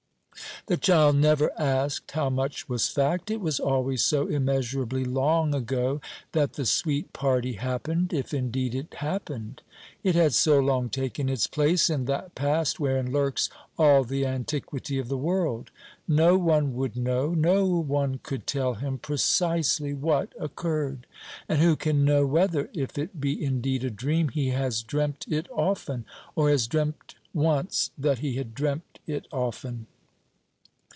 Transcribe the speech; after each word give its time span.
The 0.67 0.77
child 0.77 1.15
never 1.15 1.51
asked 1.59 2.11
how 2.11 2.29
much 2.29 2.69
was 2.69 2.87
fact. 2.87 3.31
It 3.31 3.41
was 3.41 3.59
always 3.59 4.03
so 4.03 4.27
immeasurably 4.27 5.03
long 5.03 5.55
ago 5.55 5.99
that 6.33 6.53
the 6.53 6.67
sweet 6.67 7.11
party 7.13 7.53
happened 7.53 8.13
if 8.13 8.31
indeed 8.31 8.75
it 8.75 8.93
happened. 8.93 9.63
It 10.03 10.13
had 10.13 10.33
so 10.33 10.59
long 10.59 10.89
taken 10.89 11.29
its 11.29 11.47
place 11.47 11.89
in 11.89 12.05
that 12.05 12.35
past 12.35 12.79
wherein 12.79 13.11
lurks 13.11 13.49
all 13.75 14.03
the 14.03 14.23
antiquity 14.27 14.99
of 14.99 15.07
the 15.09 15.17
world. 15.17 15.71
No 16.07 16.37
one 16.37 16.75
would 16.75 16.95
know, 16.95 17.33
no 17.33 17.65
one 17.77 18.19
could 18.21 18.45
tell 18.45 18.75
him, 18.75 18.99
precisely 18.99 19.95
what 19.95 20.31
occurred. 20.39 21.07
And 21.49 21.57
who 21.59 21.75
can 21.75 22.05
know 22.05 22.27
whether 22.27 22.69
if 22.75 22.99
it 22.99 23.19
be 23.19 23.43
indeed 23.43 23.83
a 23.83 23.89
dream 23.89 24.29
he 24.29 24.49
has 24.49 24.83
dreamt 24.83 25.25
it 25.27 25.47
often, 25.51 26.05
or 26.35 26.51
has 26.51 26.67
dreamt 26.67 27.15
once 27.33 27.89
that 27.97 28.19
he 28.19 28.35
had 28.35 28.53
dreamt 28.53 28.99
it 29.07 29.27
often? 29.31 29.87